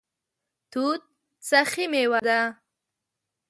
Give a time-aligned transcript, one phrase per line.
[0.71, 1.01] توت
[1.49, 2.39] سخي میوه ده